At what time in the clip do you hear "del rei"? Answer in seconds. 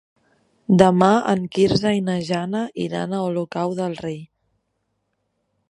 3.83-4.21